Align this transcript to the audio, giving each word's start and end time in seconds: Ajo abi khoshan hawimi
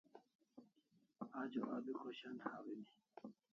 Ajo 1.41 1.61
abi 1.75 1.91
khoshan 1.99 2.37
hawimi 2.45 2.89